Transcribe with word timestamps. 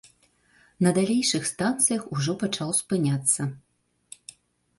На 0.85 0.93
далейшых 0.97 1.45
станцыях 1.49 2.03
ужо 2.15 2.33
пачаў 2.45 2.69
спыняцца. 2.79 3.41